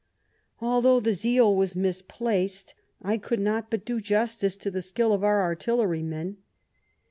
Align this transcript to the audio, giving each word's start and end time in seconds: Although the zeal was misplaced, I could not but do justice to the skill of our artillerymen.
Although 0.59 0.99
the 0.99 1.13
zeal 1.13 1.55
was 1.55 1.75
misplaced, 1.75 2.73
I 3.03 3.17
could 3.19 3.39
not 3.39 3.69
but 3.69 3.85
do 3.85 4.01
justice 4.01 4.57
to 4.57 4.71
the 4.71 4.81
skill 4.81 5.13
of 5.13 5.23
our 5.23 5.43
artillerymen. 5.43 6.37